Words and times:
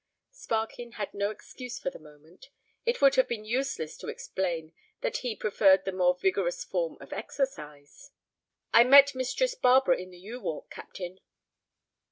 Sparkin 0.31 0.93
had 0.93 1.13
no 1.13 1.29
excuse 1.29 1.77
for 1.77 1.91
the 1.91 1.99
moment. 1.99 2.49
It 2.87 3.03
would 3.03 3.13
have 3.17 3.27
been 3.27 3.45
useless 3.45 3.95
to 3.97 4.07
explain 4.07 4.73
that 5.01 5.17
he 5.17 5.35
preferred 5.35 5.85
the 5.85 5.91
more 5.91 6.15
vigorous 6.15 6.63
form 6.63 6.97
of 6.99 7.13
exercise. 7.13 8.09
"I 8.73 8.83
met 8.83 9.13
Mistress 9.13 9.53
Barbara 9.53 9.97
in 9.97 10.09
the 10.09 10.17
yew 10.17 10.39
walk, 10.41 10.71
captain." 10.71 11.19